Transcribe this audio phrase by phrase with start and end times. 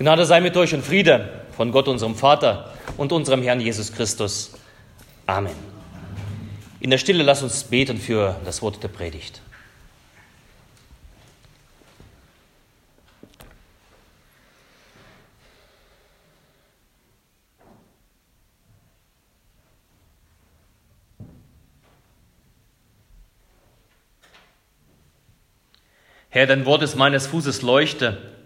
[0.00, 4.52] Gnade sei mit euch und Friede von Gott, unserem Vater und unserem Herrn Jesus Christus.
[5.26, 5.52] Amen.
[6.80, 9.42] In der Stille lass uns beten für das Wort der Predigt.
[26.30, 28.39] Herr, dein Wort ist meines Fußes Leuchte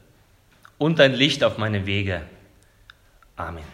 [0.79, 2.23] und dein Licht auf meine Wege.
[3.37, 3.65] Amen.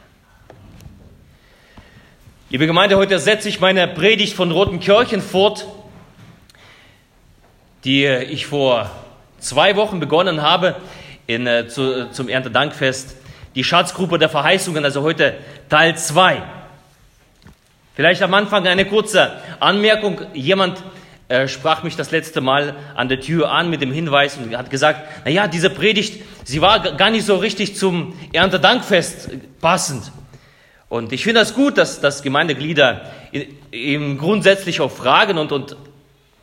[2.51, 5.67] Liebe Gemeinde, heute setze ich meine Predigt von Roten Kirchen fort,
[7.85, 8.91] die ich vor
[9.39, 10.77] zwei Wochen begonnen habe
[11.27, 13.17] in, äh, zu, zum Erntedankfest.
[13.55, 15.35] Die Schatzgruppe der Verheißungen, also heute
[15.69, 16.43] Teil 2.
[17.95, 20.21] Vielleicht am Anfang eine kurze Anmerkung.
[20.35, 20.83] Jemand
[21.31, 24.69] äh, sprach mich das letzte Mal an der Tür an mit dem Hinweis und hat
[24.69, 29.31] gesagt, na ja, diese Predigt, sie war gar nicht so richtig zum Erntedankfest
[29.61, 30.11] passend.
[30.89, 33.03] Und ich finde das gut, dass, dass Gemeindeglieder
[33.71, 35.77] eben grundsätzlich auch fragen und, und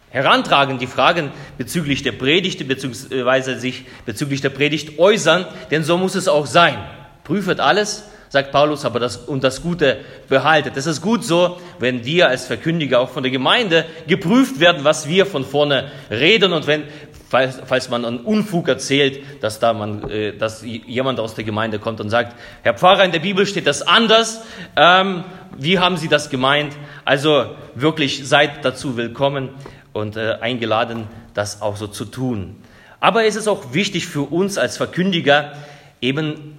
[0.09, 6.15] herantragen, die Fragen bezüglich der Predigt, beziehungsweise sich bezüglich der Predigt äußern, denn so muss
[6.15, 6.77] es auch sein.
[7.25, 9.97] Prüfet alles, sagt Paulus, aber das, und das Gute
[10.27, 10.75] behaltet.
[10.75, 15.07] Das ist gut so, wenn wir als Verkündiger auch von der Gemeinde geprüft werden, was
[15.07, 16.83] wir von vorne reden und wenn,
[17.29, 21.79] falls, falls man einen Unfug erzählt, dass da man, äh, dass jemand aus der Gemeinde
[21.79, 24.41] kommt und sagt, Herr Pfarrer, in der Bibel steht das anders,
[24.75, 25.23] ähm,
[25.57, 26.75] wie haben Sie das gemeint?
[27.05, 29.49] Also wirklich seid dazu willkommen
[29.93, 32.55] und äh, eingeladen, das auch so zu tun.
[32.99, 35.53] Aber es ist auch wichtig für uns als Verkündiger,
[36.01, 36.56] eben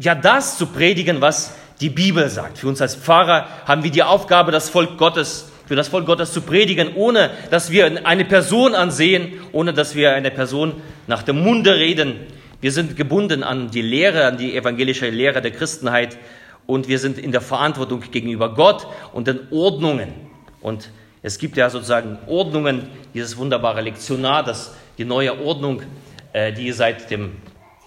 [0.00, 2.58] ja das zu predigen, was die Bibel sagt.
[2.58, 6.32] Für uns als Pfarrer haben wir die Aufgabe, das Volk Gottes, für das Volk Gottes
[6.32, 10.72] zu predigen, ohne dass wir eine Person ansehen, ohne dass wir eine Person
[11.06, 12.16] nach dem Munde reden.
[12.60, 16.16] Wir sind gebunden an die Lehre, an die evangelische Lehre der Christenheit
[16.66, 20.08] und wir sind in der Verantwortung gegenüber Gott und den Ordnungen.
[20.60, 20.90] Und
[21.22, 25.82] es gibt ja sozusagen Ordnungen, dieses wunderbare Lektionar, das die neue Ordnung,
[26.32, 27.32] äh, die seit dem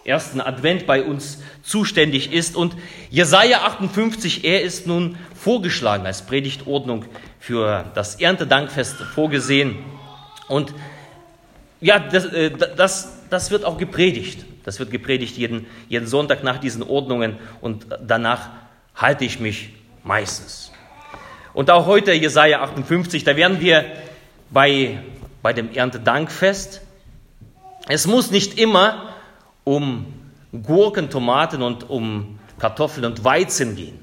[0.06, 2.56] ersten Advent bei uns zuständig ist.
[2.56, 2.76] Und
[3.10, 7.06] Jesaja 58, er ist nun vorgeschlagen als Predigtordnung
[7.40, 9.78] für das Erntedankfest vorgesehen.
[10.48, 10.74] Und
[11.82, 14.46] ja, das, äh, das, das wird auch gepredigt.
[14.64, 18.50] Das wird gepredigt jeden, jeden Sonntag nach diesen Ordnungen und danach
[18.96, 19.70] halte ich mich
[20.04, 20.72] meistens.
[21.54, 23.86] Und auch heute Jesaja 58, da werden wir
[24.50, 25.00] bei,
[25.42, 26.82] bei dem Erntedankfest.
[27.88, 29.13] Es muss nicht immer
[29.64, 30.06] um
[30.62, 34.00] Gurken, Tomaten und um Kartoffeln und Weizen gehen.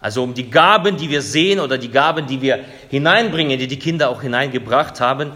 [0.00, 3.78] Also um die Gaben, die wir sehen oder die Gaben, die wir hineinbringen, die die
[3.78, 5.32] Kinder auch hineingebracht haben.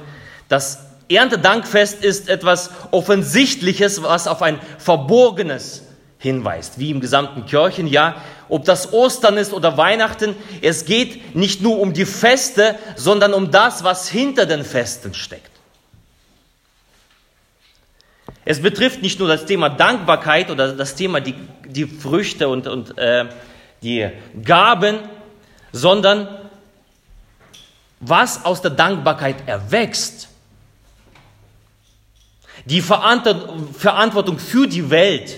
[0.48, 5.82] Das Erntedankfest ist etwas Offensichtliches, was auf ein Verborgenes
[6.18, 8.16] hinweist, wie im gesamten Kirchenjahr.
[8.48, 13.52] Ob das Ostern ist oder Weihnachten, es geht nicht nur um die Feste, sondern um
[13.52, 15.55] das, was hinter den Festen steckt.
[18.48, 21.34] Es betrifft nicht nur das Thema Dankbarkeit oder das Thema die,
[21.66, 23.24] die Früchte und, und äh,
[23.82, 24.08] die
[24.44, 25.00] Gaben,
[25.72, 26.28] sondern
[27.98, 30.28] was aus der Dankbarkeit erwächst.
[32.66, 35.36] Die Verantwortung für die Welt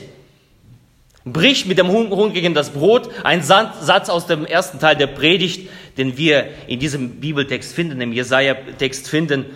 [1.24, 3.08] bricht mit dem Hungrigen das Brot.
[3.24, 8.12] Ein Satz aus dem ersten Teil der Predigt, den wir in diesem Bibeltext finden, im
[8.12, 9.46] Jesaja-Text finden.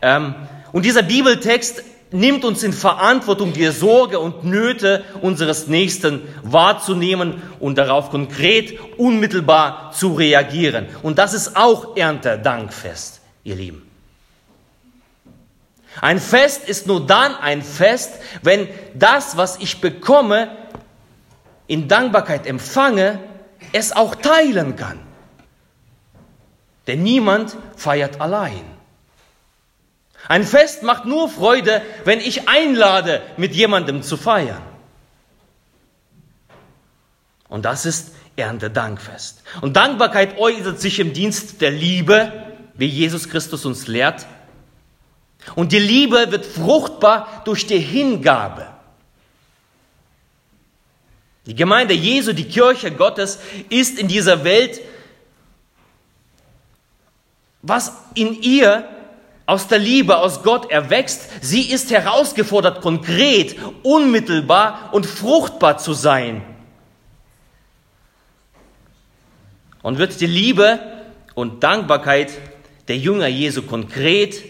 [0.00, 0.36] Ähm,
[0.70, 1.82] und dieser Bibeltext
[2.12, 9.92] nimmt uns in Verantwortung, die Sorge und Nöte unseres Nächsten wahrzunehmen und darauf konkret, unmittelbar
[9.92, 10.86] zu reagieren.
[11.02, 13.90] Und das ist auch Erntedankfest, ihr Lieben.
[16.00, 18.12] Ein Fest ist nur dann ein Fest,
[18.42, 20.50] wenn das, was ich bekomme,
[21.66, 23.20] in Dankbarkeit empfange,
[23.72, 24.98] es auch teilen kann.
[26.86, 28.79] Denn niemand feiert allein.
[30.28, 34.62] Ein Fest macht nur Freude, wenn ich einlade, mit jemandem zu feiern.
[37.48, 39.42] Und das ist Erntedankfest.
[39.60, 42.32] Und Dankbarkeit äußert sich im Dienst der Liebe,
[42.74, 44.26] wie Jesus Christus uns lehrt.
[45.56, 48.66] Und die Liebe wird fruchtbar durch die Hingabe.
[51.46, 54.80] Die Gemeinde Jesu, die Kirche Gottes, ist in dieser Welt,
[57.62, 58.88] was in ihr
[59.50, 61.28] aus der Liebe, aus Gott erwächst.
[61.42, 66.42] Sie ist herausgefordert, konkret, unmittelbar und fruchtbar zu sein.
[69.82, 70.78] Und wird die Liebe
[71.34, 72.30] und Dankbarkeit
[72.86, 74.40] der Jünger Jesu konkret,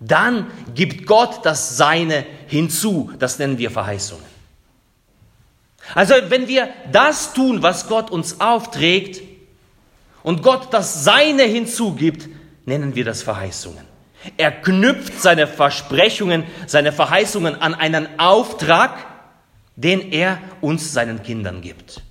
[0.00, 3.12] dann gibt Gott das Seine hinzu.
[3.20, 4.24] Das nennen wir Verheißungen.
[5.94, 9.22] Also wenn wir das tun, was Gott uns aufträgt
[10.24, 12.28] und Gott das Seine hinzugibt,
[12.64, 13.85] nennen wir das Verheißungen.
[14.36, 19.06] Er knüpft seine Versprechungen, seine Verheißungen an einen Auftrag,
[19.76, 22.02] den er uns seinen Kindern gibt.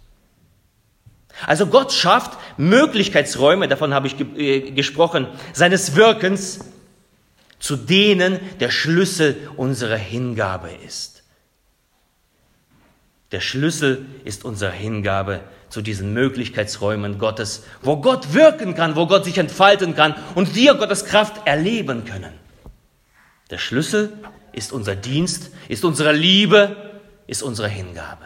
[1.46, 6.60] Also Gott schafft Möglichkeitsräume, davon habe ich ge äh, gesprochen, seines Wirkens,
[7.60, 11.15] zu denen der Schlüssel unserer Hingabe ist.
[13.32, 19.26] Der Schlüssel ist unsere Hingabe zu diesen Möglichkeitsräumen Gottes, wo Gott wirken kann, wo Gott
[19.26, 22.34] sich entfalten kann und wir Gottes Kraft erleben können.
[23.50, 24.14] Der Schlüssel
[24.54, 26.76] ist unser Dienst, ist unsere Liebe,
[27.28, 28.26] ist unsere Hingabe.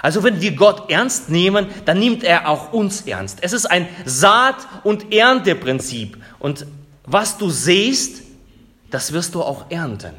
[0.00, 3.38] Also wenn wir Gott ernst nehmen, dann nimmt er auch uns ernst.
[3.42, 6.18] Es ist ein Saat- und Ernteprinzip.
[6.40, 6.66] Und
[7.04, 8.22] was du siehst,
[8.90, 10.14] das wirst du auch ernten.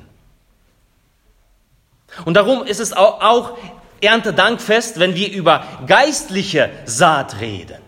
[2.25, 3.57] Und darum ist es auch,
[4.04, 7.81] Erntedankfest, wenn wir über geistliche Saat reden.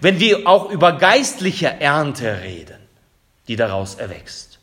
[0.00, 2.78] Wenn wir auch über geistliche Ernte reden,
[3.48, 4.58] die daraus erwächst.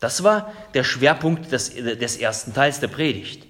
[0.00, 3.46] Das war der Schwerpunkt des, des ersten Teils der Predigt.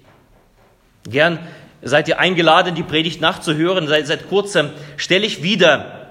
[1.03, 1.39] Gern
[1.81, 3.87] seid ihr eingeladen, die Predigt nachzuhören.
[3.87, 6.09] Seit, seit kurzem stelle ich wieder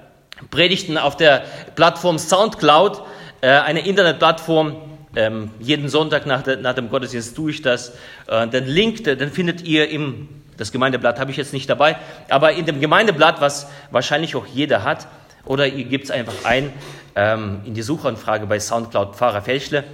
[0.51, 1.45] Predigten auf der
[1.75, 3.03] Plattform SoundCloud,
[3.41, 4.77] äh, eine Internetplattform.
[5.17, 7.95] Ähm, jeden Sonntag nach, nach, dem Gottesdienst tue ich das.
[8.27, 10.29] Äh, den Link, den findet ihr im,
[10.59, 11.97] das Gemeindeblatt habe ich jetzt nicht dabei,
[12.29, 15.09] aber in dem Gemeindeblatt, was wahrscheinlich auch jeder hat,
[15.47, 16.71] oder ihr gebt es einfach ein
[17.15, 19.85] ähm, in die Suchanfrage bei SoundCloud Pfarrer Felchle.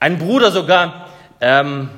[0.00, 1.08] Ein Bruder sogar
[1.42, 1.90] ähm,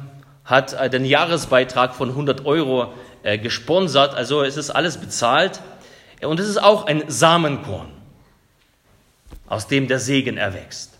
[0.45, 2.93] hat äh, den Jahresbeitrag von 100 Euro
[3.23, 5.61] äh, gesponsert, also es ist alles bezahlt.
[6.23, 7.89] Und es ist auch ein Samenkorn,
[9.49, 10.96] aus dem der Segen erwächst.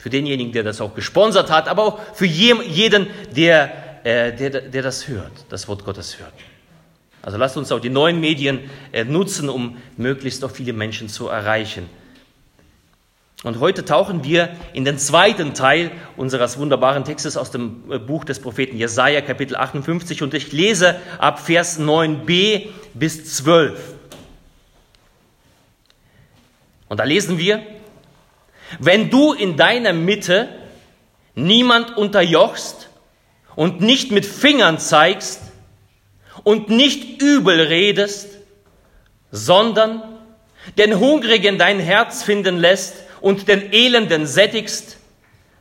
[0.00, 3.06] Für denjenigen, der das auch gesponsert hat, aber auch für jeden,
[3.36, 3.70] der,
[4.02, 6.32] äh, der, der das hört, das Wort Gottes hört.
[7.20, 11.28] Also lasst uns auch die neuen Medien äh, nutzen, um möglichst auch viele Menschen zu
[11.28, 11.86] erreichen.
[13.42, 18.24] Und heute tauchen wir in den zweiten Teil unseres wunderbaren Textes aus dem äh, Buch
[18.24, 23.78] des Propheten Jesaja, Kapitel 58, und ich lese ab Vers 9b bis 12.
[26.88, 27.62] Und da lesen wir,
[28.78, 30.48] wenn du in deiner Mitte
[31.34, 32.88] niemand unterjochst
[33.56, 35.42] und nicht mit Fingern zeigst
[36.44, 38.28] und nicht übel redest,
[39.30, 40.02] sondern
[40.78, 44.98] den Hungrigen dein Herz finden lässt und den Elenden sättigst,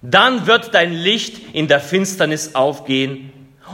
[0.02, 3.32] dann wird dein Licht in der Finsternis aufgehen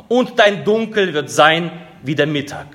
[0.08, 1.72] und dein Dunkel wird sein
[2.04, 2.68] wie der Mittag.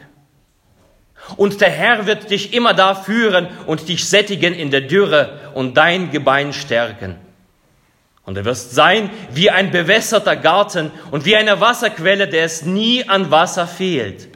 [1.36, 5.76] Und der Herr wird dich immer da führen und dich sättigen in der Dürre und
[5.76, 7.16] dein Gebein stärken.
[8.24, 13.08] Und du wirst sein wie ein bewässerter Garten und wie eine Wasserquelle, der es nie
[13.08, 14.28] an Wasser fehlt.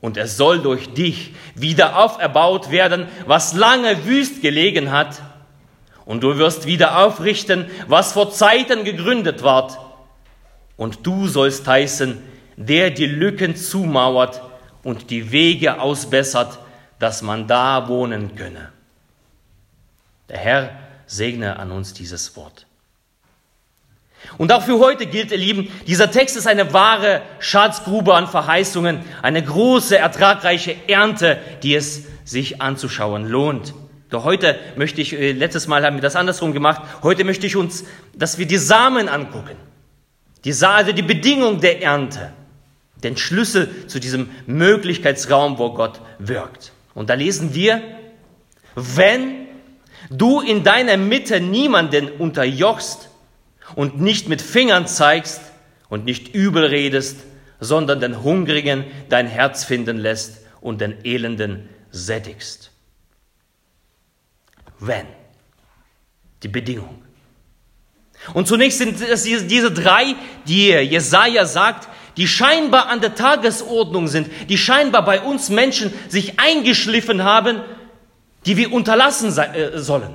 [0.00, 5.22] Und es soll durch dich wieder auferbaut werden, was lange wüst gelegen hat.
[6.06, 9.78] Und du wirst wieder aufrichten, was vor Zeiten gegründet ward.
[10.76, 12.20] Und du sollst heißen,
[12.56, 14.40] der die Lücken zumauert
[14.82, 16.58] und die Wege ausbessert,
[16.98, 18.72] dass man da wohnen könne.
[20.28, 20.70] Der Herr
[21.06, 22.66] segne an uns dieses Wort.
[24.38, 29.00] Und auch für heute gilt, ihr Lieben, dieser Text ist eine wahre Schatzgrube an Verheißungen,
[29.22, 33.74] eine große, ertragreiche Ernte, die es sich anzuschauen lohnt.
[34.10, 37.56] Doch heute möchte ich, äh, letztes Mal haben wir das andersrum gemacht, heute möchte ich
[37.56, 37.84] uns,
[38.14, 39.56] dass wir die Samen angucken.
[40.44, 42.32] Die also die Bedingung der Ernte.
[43.02, 46.72] Den Schlüssel zu diesem Möglichkeitsraum, wo Gott wirkt.
[46.94, 47.82] Und da lesen wir,
[48.74, 49.46] wenn
[50.10, 53.10] du in deiner Mitte niemanden unterjochst,
[53.74, 55.40] und nicht mit Fingern zeigst
[55.88, 57.20] und nicht übel redest,
[57.60, 62.70] sondern den Hungrigen dein Herz finden lässt und den Elenden sättigst.
[64.78, 65.06] Wenn.
[66.42, 67.02] Die Bedingung.
[68.32, 70.14] Und zunächst sind es diese drei,
[70.46, 71.88] die Jesaja sagt,
[72.20, 77.62] die scheinbar an der Tagesordnung sind, die scheinbar bei uns Menschen sich eingeschliffen haben,
[78.44, 80.14] die wir unterlassen äh, sollen.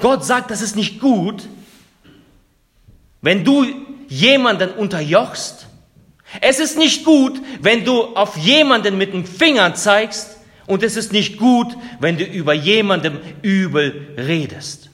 [0.00, 1.48] Gott sagt, das ist nicht gut,
[3.22, 3.64] wenn du
[4.08, 5.68] jemanden unterjochst.
[6.40, 10.36] Es ist nicht gut, wenn du auf jemanden mit dem Finger zeigst
[10.66, 14.90] und es ist nicht gut, wenn du über jemandem übel redest.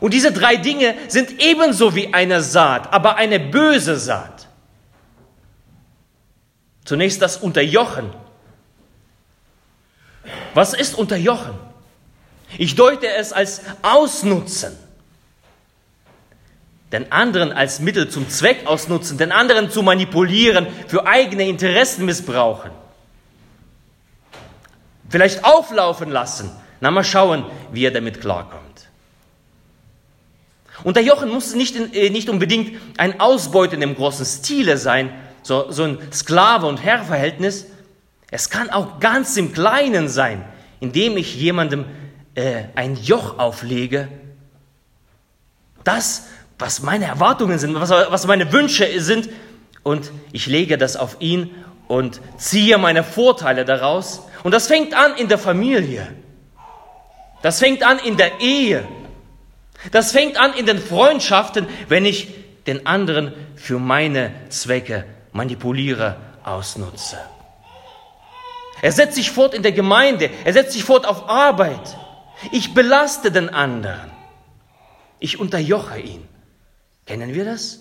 [0.00, 4.48] Und diese drei Dinge sind ebenso wie eine Saat, aber eine böse Saat.
[6.84, 8.10] Zunächst das Unterjochen.
[10.54, 11.54] Was ist unterjochen?
[12.58, 14.76] Ich deute es als Ausnutzen.
[16.92, 22.70] Den anderen als Mittel zum Zweck ausnutzen, den anderen zu manipulieren, für eigene Interessen missbrauchen.
[25.08, 26.50] Vielleicht auflaufen lassen.
[26.80, 28.63] Na, mal schauen, wie er damit klarkommt.
[30.82, 35.10] Unterjochen muss nicht, in, äh, nicht unbedingt ein Ausbeuten im großen Stile sein,
[35.42, 37.66] so, so ein Sklave- und Herrverhältnis.
[38.30, 40.44] Es kann auch ganz im Kleinen sein,
[40.80, 41.84] indem ich jemandem
[42.34, 44.08] äh, ein Joch auflege.
[45.84, 46.24] Das,
[46.58, 49.28] was meine Erwartungen sind, was, was meine Wünsche sind,
[49.84, 51.50] und ich lege das auf ihn
[51.86, 54.22] und ziehe meine Vorteile daraus.
[54.42, 56.08] Und das fängt an in der Familie.
[57.42, 58.88] Das fängt an in der Ehe.
[59.92, 62.28] Das fängt an in den Freundschaften, wenn ich
[62.66, 67.18] den anderen für meine Zwecke manipuliere, ausnutze.
[68.82, 71.96] Er setzt sich fort in der Gemeinde, er setzt sich fort auf Arbeit.
[72.52, 74.10] Ich belaste den anderen.
[75.18, 76.28] Ich unterjoche ihn.
[77.06, 77.80] Kennen wir das?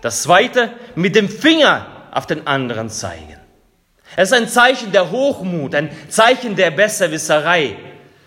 [0.00, 3.38] Das zweite, mit dem Finger auf den anderen zeigen.
[4.16, 7.76] Es ist ein Zeichen der Hochmut, ein Zeichen der Besserwisserei.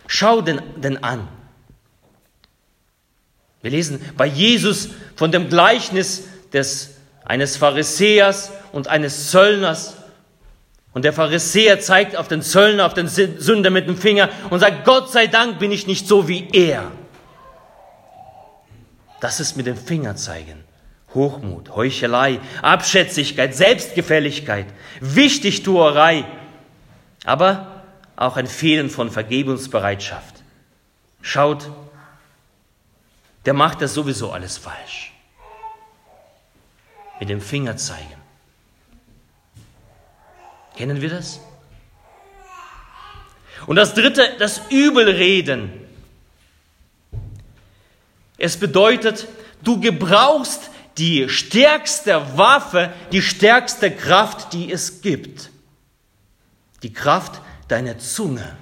[0.07, 1.27] Schau den, den an.
[3.61, 6.23] Wir lesen bei Jesus von dem Gleichnis
[6.53, 6.95] des,
[7.25, 9.97] eines Pharisäers und eines Zöllners.
[10.93, 14.85] Und der Pharisäer zeigt auf den Zöllner, auf den Sünder mit dem Finger und sagt,
[14.85, 16.91] Gott sei Dank bin ich nicht so wie er.
[19.19, 20.63] Das ist mit dem Finger zeigen.
[21.13, 24.67] Hochmut, Heuchelei, Abschätzigkeit, Selbstgefälligkeit,
[25.01, 26.25] Wichtigtuerei.
[27.25, 27.76] Aber
[28.17, 30.43] auch ein Fehlen von Vergebungsbereitschaft.
[31.21, 31.69] Schaut,
[33.45, 35.13] der macht das sowieso alles falsch.
[37.19, 38.17] Mit dem Finger zeigen.
[40.75, 41.39] Kennen wir das?
[43.65, 45.71] Und das dritte, das Übelreden.
[48.37, 49.27] Es bedeutet,
[49.63, 55.49] du gebrauchst die stärkste Waffe, die stärkste Kraft, die es gibt.
[56.83, 58.55] Die Kraft deine Zunge.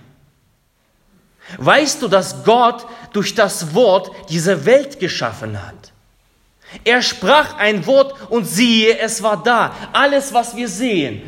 [1.58, 5.92] Weißt du, dass Gott durch das Wort diese Welt geschaffen hat?
[6.84, 9.74] Er sprach ein Wort und siehe, es war da.
[9.94, 11.22] Alles, was wir sehen,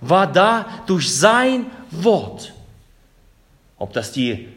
[0.00, 2.52] war da durch sein Wort.
[3.76, 4.48] Ob das die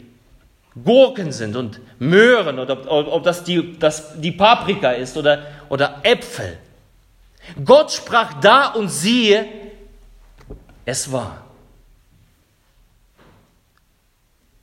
[0.82, 6.00] Gurken sind und Möhren oder ob, ob das, die, das die Paprika ist oder, oder
[6.04, 6.58] Äpfel.
[7.64, 9.46] Gott sprach da und siehe,
[10.86, 11.43] es war.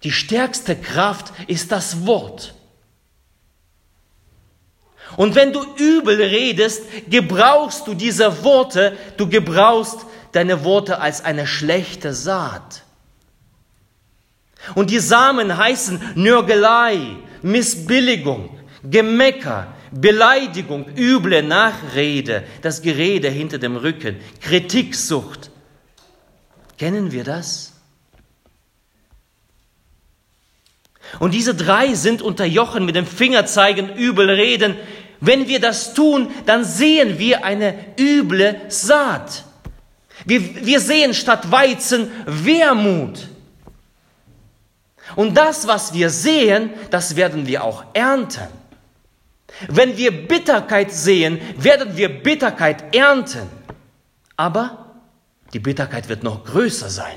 [0.03, 2.55] Die stärkste Kraft ist das Wort.
[5.17, 11.47] Und wenn du übel redest, gebrauchst du diese Worte, du gebrauchst deine Worte als eine
[11.47, 12.85] schlechte Saat.
[14.75, 24.17] Und die Samen heißen Nörgelei, Missbilligung, Gemecker, Beleidigung, üble Nachrede, das Gerede hinter dem Rücken,
[24.41, 25.51] Kritiksucht.
[26.79, 27.70] Kennen wir das?
[31.19, 34.77] Und diese drei sind unterjochen mit dem Fingerzeigen, übel reden.
[35.21, 39.45] Wenn wir das tun, dann sehen wir eine üble Saat.
[40.25, 43.29] Wir, wir sehen statt Weizen Wermut.
[45.17, 48.47] Und das, was wir sehen, das werden wir auch ernten.
[49.69, 53.49] Wenn wir Bitterkeit sehen, werden wir Bitterkeit ernten.
[54.37, 54.87] Aber
[55.53, 57.17] die Bitterkeit wird noch größer sein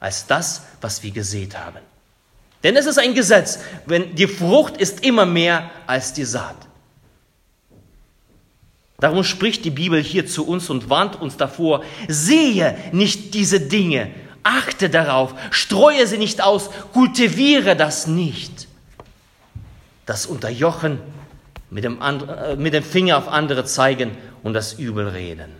[0.00, 1.78] als das, was wir gesät haben.
[2.64, 6.56] Denn es ist ein Gesetz, wenn die Frucht ist immer mehr als die Saat.
[8.98, 14.10] Darum spricht die Bibel hier zu uns und warnt uns davor, sehe nicht diese Dinge,
[14.42, 18.66] achte darauf, streue sie nicht aus, kultiviere das nicht.
[20.06, 21.00] Das Unterjochen,
[21.68, 25.50] mit dem, äh, mit dem Finger auf andere zeigen und das Übel reden.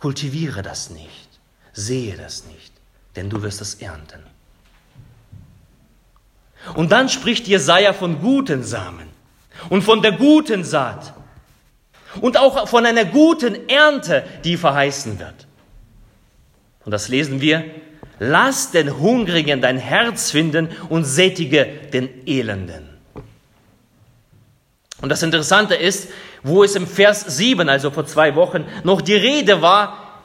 [0.00, 1.28] Kultiviere das nicht,
[1.72, 2.72] sehe das nicht,
[3.14, 4.34] denn du wirst es ernten.
[6.74, 9.08] Und dann spricht Jesaja von guten Samen
[9.68, 11.12] und von der guten Saat
[12.20, 15.46] und auch von einer guten Ernte, die verheißen wird.
[16.84, 17.64] Und das lesen wir,
[18.18, 22.88] lass den Hungrigen dein Herz finden und sättige den Elenden.
[25.00, 26.08] Und das Interessante ist,
[26.42, 30.22] wo es im Vers 7, also vor zwei Wochen, noch die Rede war,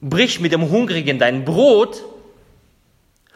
[0.00, 2.02] brich mit dem Hungrigen dein Brot,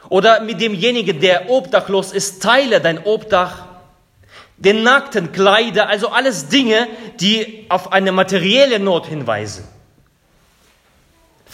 [0.08, 3.66] oder mit demjenigen, der obdachlos ist, teile dein Obdach,
[4.56, 6.86] den nackten Kleider, also alles Dinge,
[7.20, 9.64] die auf eine materielle Not hinweisen.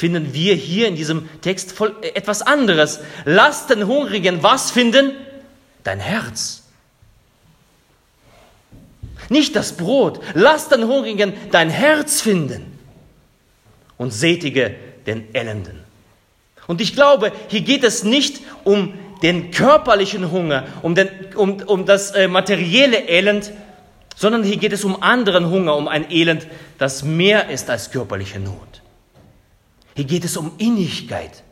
[0.02, 3.00] finden wir hier in diesem Text voll, äh, etwas anderes.
[3.24, 5.12] Lass den Hungrigen was finden?
[5.84, 6.64] Dein Herz.
[9.28, 10.20] Nicht das Brot.
[10.34, 12.78] Lass den Hungrigen dein Herz finden
[13.96, 14.74] und sätige
[15.06, 15.81] den Elenden.
[16.66, 21.86] Und ich glaube, hier geht es nicht um den körperlichen Hunger, um, den, um, um
[21.86, 23.52] das äh, materielle Elend,
[24.16, 26.46] sondern hier geht es um anderen Hunger, um ein Elend,
[26.78, 28.82] das mehr ist als körperliche Not.
[29.94, 31.42] Hier geht es um Innigkeit.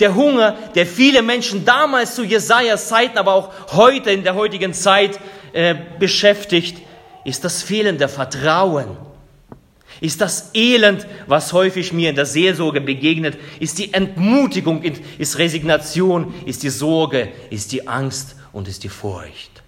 [0.00, 4.72] Der Hunger, der viele Menschen damals zu Jesajas Zeiten, aber auch heute in der heutigen
[4.72, 5.20] Zeit
[5.52, 6.78] äh, beschäftigt,
[7.24, 8.96] ist das fehlende Vertrauen.
[10.00, 16.34] Ist das Elend, was häufig mir in der Seelsorge begegnet, ist die Entmutigung, ist Resignation,
[16.46, 19.62] ist die Sorge, ist die Angst und ist die Furcht.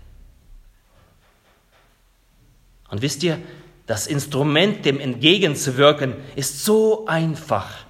[2.88, 3.38] Und wisst ihr,
[3.86, 7.84] das Instrument, dem entgegenzuwirken, ist so einfach.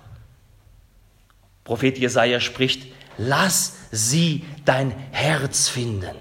[1.65, 2.87] Prophet Jesaja spricht:
[3.19, 6.17] Lass sie dein Herz finden.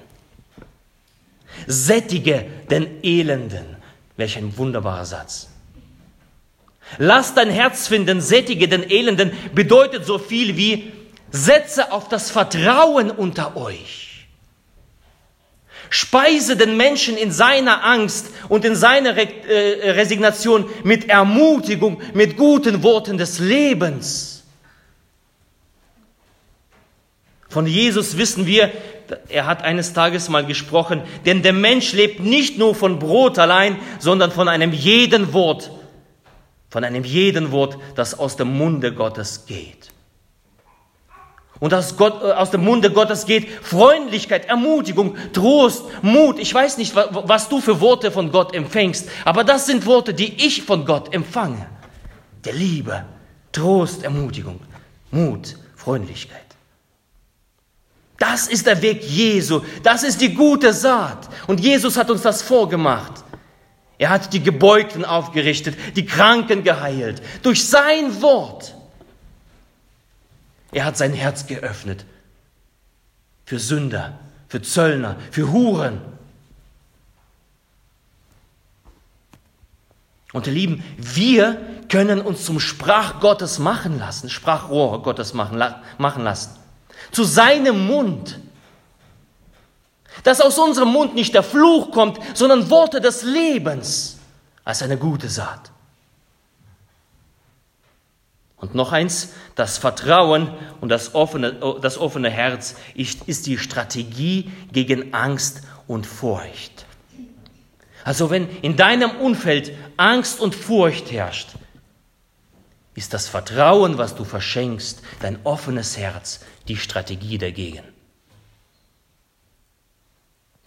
[1.67, 3.77] Sättige den Elenden.
[4.17, 5.50] Welch ein wunderbarer Satz.
[6.97, 10.91] Lass dein Herz finden, sättige den Elenden, bedeutet so viel wie
[11.31, 14.27] setze auf das Vertrauen unter euch.
[15.89, 22.37] Speise den Menschen in seiner Angst und in seiner Re äh, Resignation mit Ermutigung, mit
[22.37, 24.43] guten Worten des Lebens.
[27.49, 28.71] Von Jesus wissen wir,
[29.27, 33.77] er hat eines Tages mal gesprochen, denn der Mensch lebt nicht nur von Brot allein,
[33.99, 35.71] sondern von einem jeden Wort,
[36.71, 39.91] von einem jeden Wort, das aus dem Munde Gottes geht
[41.61, 46.39] und aus, Gott, äh, aus dem Munde Gottes geht Freundlichkeit, Ermutigung, Trost, Mut.
[46.39, 50.43] Ich weiß nicht, was du für Worte von Gott empfängst, aber das sind Worte, die
[50.45, 51.67] ich von Gott empfange.
[52.43, 53.05] Der Liebe,
[53.51, 54.59] Trost, Ermutigung,
[55.11, 56.39] Mut, Freundlichkeit.
[58.17, 59.61] Das ist der Weg Jesu.
[59.83, 61.29] Das ist die gute Saat.
[61.47, 63.23] Und Jesus hat uns das vorgemacht.
[64.01, 67.21] Er hat die Gebeugten aufgerichtet, die Kranken geheilt.
[67.43, 68.73] Durch sein Wort.
[70.71, 72.03] Er hat sein Herz geöffnet
[73.45, 76.01] für Sünder, für Zöllner, für Huren.
[80.33, 85.63] Und ihr Lieben, wir können uns zum Sprach Gottes machen lassen, Sprachrohr Gottes machen,
[85.99, 86.57] machen lassen.
[87.11, 88.39] Zu seinem Mund.
[90.23, 94.19] Dass aus unserem Mund nicht der Fluch kommt, sondern Worte des Lebens
[94.63, 95.71] als eine gute Saat.
[98.57, 105.15] Und noch eins, das Vertrauen und das offene, das offene Herz ist, die Strategie gegen
[105.15, 106.85] Angst und Furcht.
[108.03, 111.49] Also wenn in deinem Umfeld Angst und Furcht herrscht,
[112.93, 117.83] ist das Vertrauen, was du verschenkst, dein offenes Herz, die Strategie dagegen.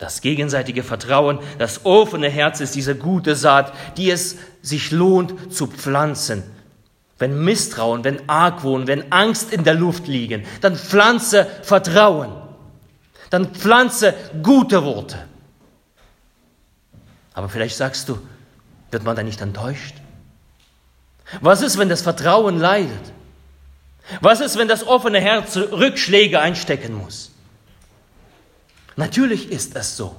[0.05, 5.67] Das gegenseitige Vertrauen, das offene Herz ist diese gute Saat, die es sich lohnt zu
[5.67, 6.43] pflanzen
[7.19, 12.33] wenn Misstrauen, wenn Argwohn, wenn Angst in der Luft liegen, dann pflanze Vertrauen.
[13.31, 15.17] Dann pflanze gute Worte.
[17.33, 18.19] Aber vielleicht sagst du,
[18.91, 19.95] wird man da nicht enttäuscht?
[21.41, 23.13] Was ist, wenn das Vertrauen leidet?
[24.21, 27.33] Was ist, wenn das offene Herz Rückschläge einstecken muss?
[28.97, 30.17] Natürlich ist es so.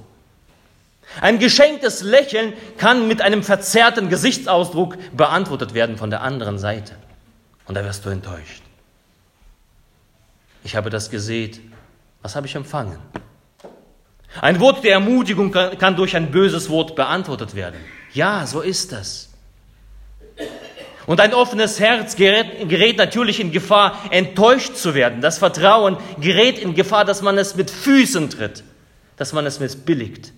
[1.20, 6.94] Ein geschenktes Lächeln kann mit einem verzerrten Gesichtsausdruck beantwortet werden von der anderen Seite.
[7.66, 8.62] Und da wirst du enttäuscht.
[10.64, 11.60] Ich habe das gesät.
[12.22, 12.98] Was habe ich empfangen?
[14.40, 17.80] Ein Wort der Ermutigung kann, kann durch ein böses Wort beantwortet werden.
[18.12, 19.30] Ja, so ist das.
[21.06, 25.20] Und ein offenes Herz gerät, gerät, natürlich in Gefahr, enttäuscht zu werden.
[25.20, 28.64] Das Vertrauen gerät in Gefahr, dass man es mit Füßen tritt,
[29.16, 30.32] dass man es missbilligt.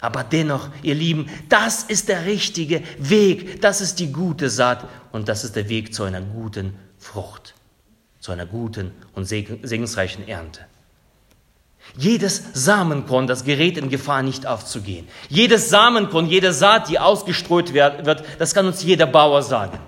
[0.00, 5.28] Aber dennoch, ihr Lieben, das ist der richtige Weg, das ist die gute Saat und
[5.28, 7.54] das ist der Weg zu einer guten Frucht,
[8.20, 10.60] zu einer guten und segensreichen Ernte.
[11.96, 15.08] Jedes Samenkorn, das gerät in Gefahr, nicht aufzugehen.
[15.28, 19.78] Jedes Samenkorn, jede Saat, die ausgestreut wird, das kann uns jeder Bauer sagen.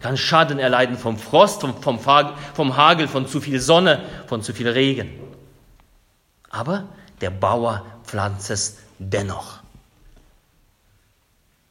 [0.00, 4.68] Kann Schaden erleiden vom Frost, vom, vom, Hagel, von zu viel Sonne, von zu viel
[4.68, 5.10] Regen.
[6.50, 6.84] Aber
[7.20, 9.60] der Bauer pflanzt es dennoch.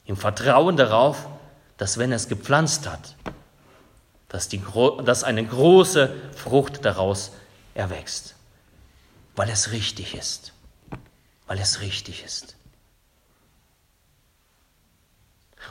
[0.06, 1.28] Im Vertrauen darauf,
[1.78, 3.16] dass wenn er es gepflanzt hat,
[4.30, 4.62] dass, die,
[5.06, 7.34] dass eine große Frucht daraus
[7.76, 8.36] erwächst,
[9.36, 10.54] weil es richtig ist,
[11.48, 12.56] weil es richtig ist.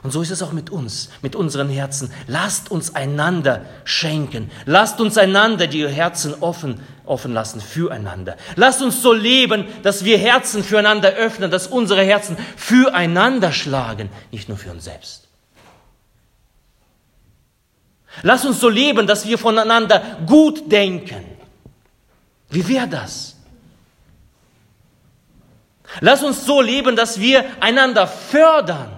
[0.01, 2.11] Und so ist es auch mit uns, mit unseren Herzen.
[2.27, 4.49] Lasst uns einander schenken.
[4.65, 8.35] Lasst uns einander die Herzen offen, offen lassen füreinander.
[8.55, 14.49] Lasst uns so leben, dass wir Herzen füreinander öffnen, dass unsere Herzen füreinander schlagen, nicht
[14.49, 15.27] nur für uns selbst.
[18.23, 21.23] Lasst uns so leben, dass wir voneinander gut denken.
[22.49, 23.32] Wie wäre das?
[25.99, 28.91] Lasst uns so leben, dass wir einander fördern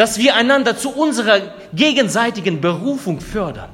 [0.00, 3.68] dass wir einander zu unserer gegenseitigen Berufung fördern.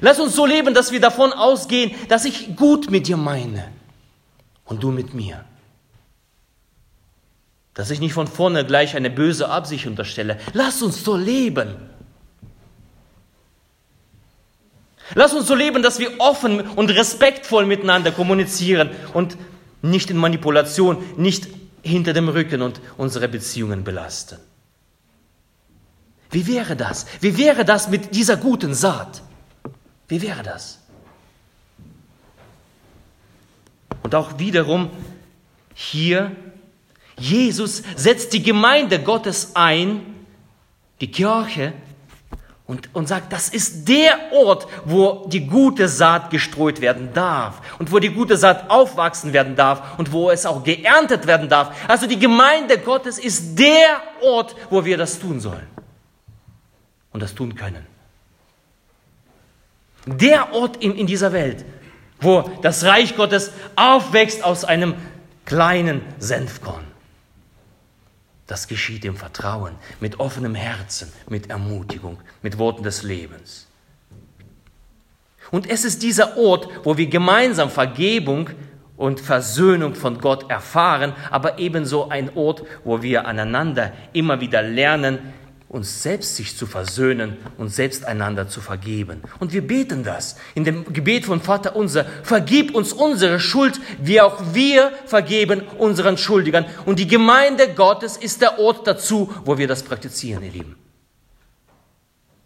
[0.00, 3.72] Lass uns so leben, dass wir davon ausgehen, dass ich gut mit dir meine
[4.66, 5.44] und du mit mir.
[7.74, 10.38] Dass ich nicht von vorne gleich eine böse Absicht unterstelle.
[10.52, 11.74] Lass uns so leben.
[15.14, 19.36] Lass uns so leben, dass wir offen und respektvoll miteinander kommunizieren und
[19.82, 21.48] nicht in Manipulation, nicht
[21.82, 24.38] hinter dem Rücken und unsere Beziehungen belasten.
[26.30, 27.06] Wie wäre das?
[27.20, 29.22] Wie wäre das mit dieser guten Saat?
[30.08, 30.80] Wie wäre das?
[34.02, 34.90] Und auch wiederum
[35.74, 36.32] hier,
[37.18, 40.00] Jesus setzt die Gemeinde Gottes ein,
[41.00, 41.72] die Kirche,
[42.66, 47.92] und, und sagt, das ist der Ort, wo die gute Saat gestreut werden darf und
[47.92, 51.74] wo die gute Saat aufwachsen werden darf und wo es auch geerntet werden darf.
[51.88, 55.66] Also die Gemeinde Gottes ist der Ort, wo wir das tun sollen
[57.12, 57.86] und das tun können.
[60.06, 61.64] Der Ort in, in dieser Welt,
[62.20, 64.94] wo das Reich Gottes aufwächst aus einem
[65.44, 66.83] kleinen Senfkorn.
[68.46, 73.66] Das geschieht im Vertrauen, mit offenem Herzen, mit Ermutigung, mit Worten des Lebens.
[75.50, 78.50] Und es ist dieser Ort, wo wir gemeinsam Vergebung
[78.96, 85.18] und Versöhnung von Gott erfahren, aber ebenso ein Ort, wo wir aneinander immer wieder lernen,
[85.74, 89.20] uns selbst sich zu versöhnen und selbst einander zu vergeben.
[89.40, 92.04] Und wir beten das in dem Gebet von Vater unser.
[92.22, 96.64] Vergib uns unsere Schuld, wie auch wir vergeben unseren Schuldigern.
[96.86, 100.76] Und die Gemeinde Gottes ist der Ort dazu, wo wir das praktizieren, ihr Lieben.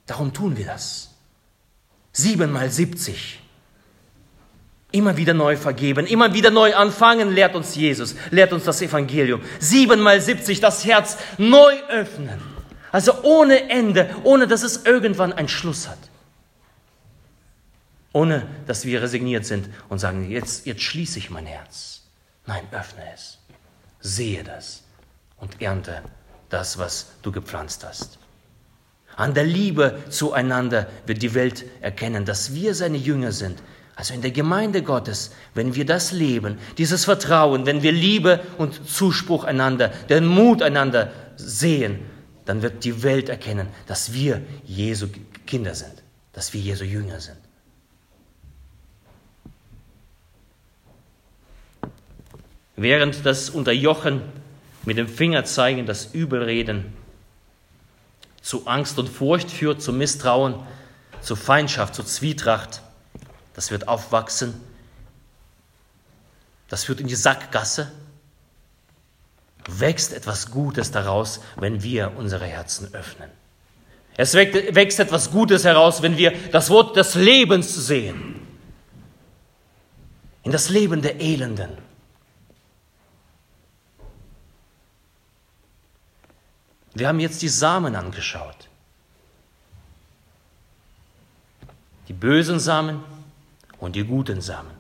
[0.07, 1.11] Darum tun wir das.
[2.13, 3.41] Siebenmal siebzig.
[4.91, 9.43] Immer wieder neu vergeben, immer wieder neu anfangen, lehrt uns Jesus, lehrt uns das Evangelium.
[9.59, 12.58] Siebenmal siebzig das Herz neu öffnen
[12.93, 15.99] also ohne Ende, ohne dass es irgendwann einen Schluss hat.
[18.13, 22.03] Ohne dass wir resigniert sind und sagen, jetzt, jetzt schließe ich mein Herz.
[22.47, 23.39] Nein, öffne es.
[24.01, 24.83] Sehe das
[25.37, 26.03] und ernte
[26.49, 28.19] das, was du gepflanzt hast.
[29.17, 33.63] An der Liebe zueinander wird die Welt erkennen, dass wir seine Jünger sind.
[33.97, 38.89] Also in der Gemeinde Gottes, wenn wir das leben, dieses Vertrauen, wenn wir Liebe und
[38.89, 41.99] Zuspruch einander, den Mut einander sehen,
[42.49, 45.09] dann wird die Welt erkennen, dass wir Jesu
[45.47, 47.37] Kinder sind, dass wir Jesu Jünger sind.
[52.75, 54.23] Während das Unterjochen
[54.87, 56.95] mit dem Finger zeigen, das Übelreden
[58.41, 60.55] zu Angst und Furcht führt, zu Misstrauen,
[61.21, 62.81] zu Feindschaft, zu Zwietracht,
[63.53, 64.59] das wird aufwachsen,
[66.69, 67.93] das führt in die Sackgasse,
[69.69, 73.31] wächst etwas Gutes daraus, wenn wir unsere Herzen öffnen.
[74.17, 78.41] Es wächst etwas Gutes heraus, wenn wir das Wort des Lebens sehen.
[80.43, 81.71] In das Leben der Elenden.
[86.95, 88.69] Wir haben jetzt die Samen angeschaut.
[92.09, 93.05] Die bösen Samen
[93.79, 94.78] und die guten Samen.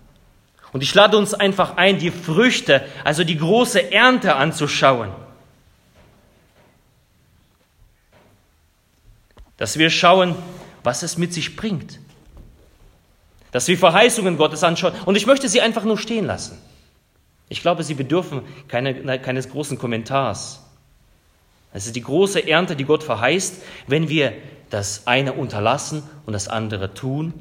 [0.73, 5.11] Und ich lade uns einfach ein, die Früchte, also die große Ernte anzuschauen.
[9.57, 10.37] Dass wir schauen,
[10.85, 11.99] was es mit sich bringt.
[13.51, 14.93] Dass wir Verheißungen Gottes anschauen.
[15.07, 16.59] Und ich möchte sie einfach nur stehen lassen.
[17.49, 20.61] Ich glaube, sie bedürfen keine, keines großen Kommentars.
[21.73, 24.33] Es ist die große Ernte, die Gott verheißt, wenn wir
[24.71, 27.33] das eine unterlassen und das andere tun,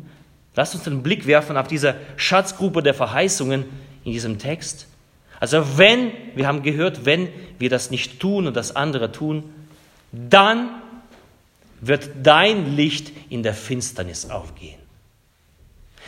[0.57, 3.65] Lasst uns einen Blick werfen auf diese Schatzgruppe der Verheißungen
[4.03, 4.87] in diesem Text.
[5.39, 9.53] Also wenn, wir haben gehört, wenn wir das nicht tun und das andere tun,
[10.11, 10.69] dann
[11.79, 14.79] wird dein Licht in der Finsternis aufgehen.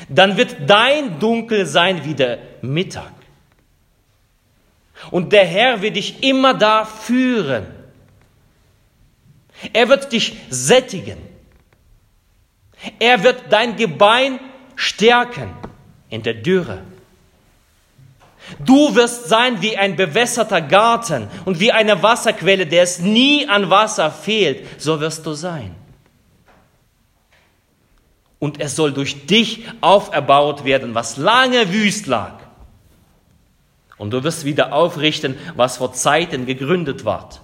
[0.10, 3.14] Dann wird dein Dunkel sein wie der Mittag.
[5.12, 7.68] Und der Herr wird dich immer da führen.
[9.74, 11.18] Er wird dich sättigen.
[13.00, 14.40] Er wird dein Gebein
[14.76, 15.54] stärken
[16.10, 16.82] in der Dürre.
[18.66, 23.70] Du wirst sein wie ein bewässerter Garten und wie eine Wasserquelle, der es nie an
[23.70, 25.76] Wasser fehlt, so wirst du sein.
[28.40, 32.40] Und es soll durch dich auferbaut werden, was lange wüst lag.
[33.98, 37.42] Und du wirst wieder aufrichten, was vor Zeiten gegründet ward.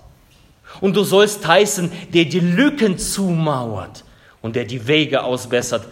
[0.80, 4.05] Und du sollst heißen, der die Lücken zumauert
[4.46, 5.88] und der die Wege ausbessert,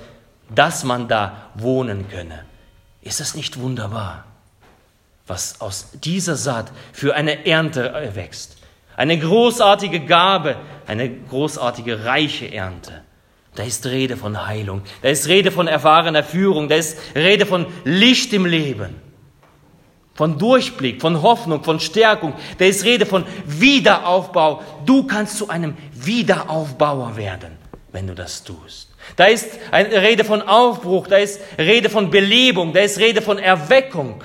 [0.54, 2.46] dass man da wohnen könne.
[3.02, 4.26] Ist es nicht wunderbar,
[5.26, 8.58] was aus dieser Saat für eine Ernte erwächst?
[8.96, 13.02] Eine großartige Gabe, eine großartige reiche Ernte.
[13.56, 17.66] Da ist Rede von Heilung, da ist Rede von erfahrener Führung, da ist Rede von
[17.86, 18.94] Licht im Leben,
[20.14, 24.62] von Durchblick, von Hoffnung, von Stärkung, da ist Rede von Wiederaufbau.
[24.86, 27.63] Du kannst zu einem Wiederaufbauer werden,
[27.94, 28.90] wenn du das tust.
[29.16, 33.38] Da ist eine Rede von Aufbruch, da ist Rede von Belebung, da ist Rede von
[33.38, 34.24] Erweckung.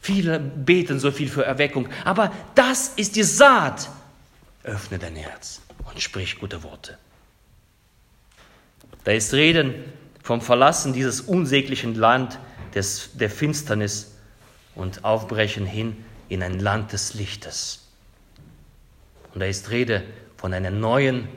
[0.00, 3.88] Viele beten so viel für Erweckung, aber das ist die Saat.
[4.64, 6.98] Öffne dein Herz und sprich gute Worte.
[9.04, 9.74] Da ist Reden
[10.22, 12.38] vom Verlassen dieses unsäglichen Land
[12.74, 14.16] des, der Finsternis
[14.74, 17.86] und Aufbrechen hin in ein Land des Lichtes.
[19.32, 20.02] Und da ist Rede
[20.36, 21.28] von einer neuen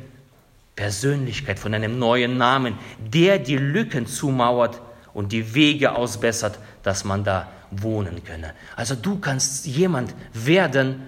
[0.77, 4.79] Persönlichkeit, von einem neuen Namen, der die Lücken zumauert
[5.13, 8.53] und die Wege ausbessert, dass man da wohnen könne.
[8.77, 11.01] Also du kannst jemand werden,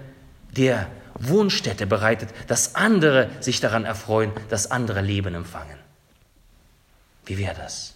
[0.54, 5.78] der Wohnstätte bereitet, dass andere sich daran erfreuen, dass andere Leben empfangen.
[7.24, 7.94] Wie wäre das?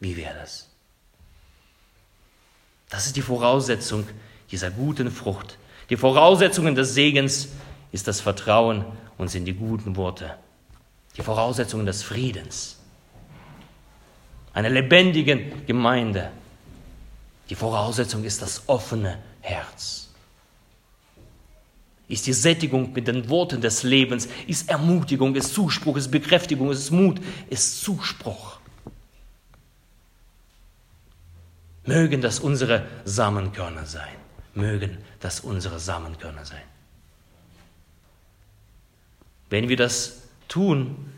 [0.00, 0.68] Wie wäre das?
[2.90, 4.06] Das ist die Voraussetzung
[4.50, 5.56] dieser guten Frucht.
[5.88, 7.48] Die Voraussetzungen des Segens
[7.92, 8.84] ist das Vertrauen
[9.16, 10.36] und sind die guten Worte
[11.18, 12.78] die Voraussetzungen des Friedens,
[14.52, 16.30] einer lebendigen Gemeinde.
[17.50, 20.08] Die Voraussetzung ist das offene Herz.
[22.06, 26.90] Ist die Sättigung mit den Worten des Lebens, ist Ermutigung, ist Zuspruch, ist Bekräftigung, ist
[26.90, 28.60] Mut, ist Zuspruch.
[31.84, 34.14] Mögen das unsere Samenkörner sein.
[34.54, 36.62] Mögen das unsere Samenkörner sein.
[39.50, 41.12] Wenn wir das tun,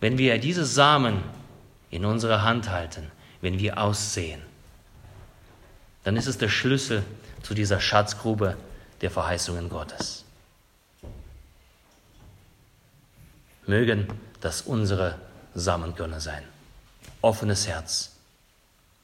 [0.00, 1.22] wenn wir diese Samen
[1.90, 4.42] in unserer Hand halten, wenn wir aussehen,
[6.04, 7.02] dann ist es der Schlüssel
[7.42, 8.56] zu dieser Schatzgrube
[9.00, 10.24] der Verheißungen Gottes.
[13.66, 14.06] Mögen
[14.40, 15.18] das unsere
[15.54, 16.42] Samenkörner sein.
[17.22, 18.12] Offenes Herz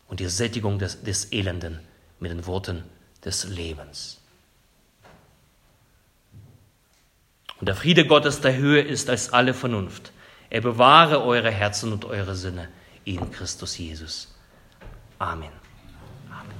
[0.06, 1.80] und die Sättigung des, des Elenden
[2.20, 2.84] mit den Worten
[3.24, 4.21] des Lebens.
[7.62, 10.10] Und der Friede Gottes, der höher ist als alle Vernunft,
[10.50, 12.68] er bewahre eure Herzen und eure Sinne
[13.04, 14.34] in Christus Jesus.
[15.20, 15.48] Amen.
[16.28, 16.56] Amen.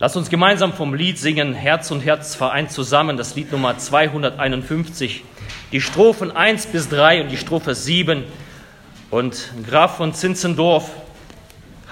[0.00, 5.22] Lasst uns gemeinsam vom Lied singen, Herz und Herz vereint zusammen, das Lied Nummer 251,
[5.70, 8.24] die Strophen 1 bis 3 und die Strophe 7.
[9.12, 10.90] Und Graf von Zinzendorf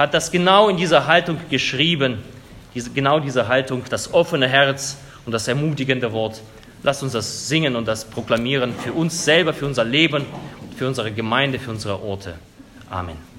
[0.00, 2.20] hat das genau in dieser Haltung geschrieben,
[2.74, 6.40] diese, genau diese Haltung, das offene Herz und das ermutigende Wort.
[6.82, 10.24] Lasst uns das singen und das proklamieren für uns selber, für unser Leben,
[10.74, 12.36] für unsere Gemeinde, für unsere Orte.
[12.88, 13.29] Amen.